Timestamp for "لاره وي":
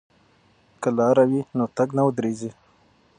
0.97-1.41